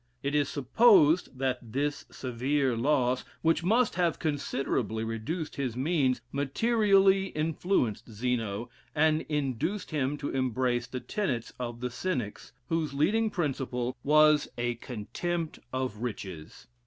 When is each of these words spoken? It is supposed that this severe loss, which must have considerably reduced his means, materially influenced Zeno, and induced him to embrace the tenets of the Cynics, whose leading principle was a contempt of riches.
It 0.23 0.33
is 0.33 0.49
supposed 0.49 1.37
that 1.37 1.59
this 1.73 2.05
severe 2.09 2.75
loss, 2.75 3.23
which 3.43 3.63
must 3.63 3.93
have 3.93 4.17
considerably 4.17 5.03
reduced 5.03 5.57
his 5.57 5.77
means, 5.77 6.21
materially 6.31 7.25
influenced 7.27 8.09
Zeno, 8.11 8.67
and 8.95 9.21
induced 9.29 9.91
him 9.91 10.17
to 10.17 10.31
embrace 10.31 10.87
the 10.87 11.01
tenets 11.01 11.53
of 11.59 11.81
the 11.81 11.91
Cynics, 11.91 12.51
whose 12.67 12.95
leading 12.95 13.29
principle 13.29 13.95
was 14.03 14.47
a 14.57 14.73
contempt 14.73 15.59
of 15.71 15.97
riches. 15.97 16.65